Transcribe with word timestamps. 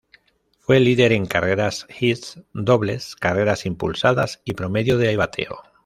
Fue 0.57 0.79
líder 0.79 1.11
en 1.11 1.27
carreras, 1.27 1.85
hits, 1.99 2.41
dobles, 2.53 3.15
carreras 3.15 3.67
impulsadas 3.67 4.41
y 4.45 4.53
promedio 4.55 4.97
de 4.97 5.15
bateo. 5.15 5.61